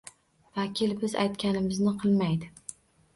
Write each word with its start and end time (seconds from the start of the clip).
Vakil 0.59 0.95
biz 1.03 1.13
aytganimizni 1.23 1.93
qilmaydi 2.05 2.49